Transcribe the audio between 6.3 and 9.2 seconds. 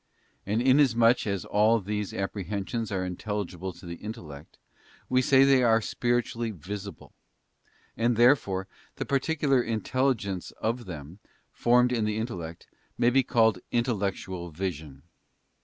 visible; and therefore the